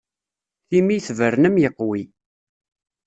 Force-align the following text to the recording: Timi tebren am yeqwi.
Timi 0.69 0.97
tebren 1.05 1.47
am 1.49 1.55
yeqwi. 1.61 2.01